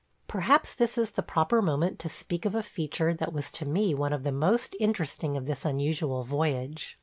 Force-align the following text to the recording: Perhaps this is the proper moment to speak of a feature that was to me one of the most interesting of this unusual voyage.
Perhaps 0.27 0.73
this 0.73 0.97
is 0.97 1.11
the 1.11 1.21
proper 1.21 1.61
moment 1.61 1.99
to 1.99 2.09
speak 2.09 2.45
of 2.45 2.55
a 2.55 2.63
feature 2.63 3.13
that 3.13 3.31
was 3.33 3.51
to 3.51 3.67
me 3.67 3.93
one 3.93 4.13
of 4.13 4.23
the 4.23 4.31
most 4.31 4.75
interesting 4.79 5.37
of 5.37 5.45
this 5.45 5.63
unusual 5.63 6.23
voyage. 6.23 6.97